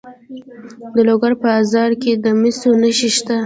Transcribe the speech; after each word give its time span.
د 0.93 0.95
لوګر 1.07 1.33
په 1.41 1.49
ازره 1.59 1.95
کې 2.01 2.11
د 2.23 2.25
مسو 2.41 2.71
نښې 2.81 3.09
شته. 3.15 3.37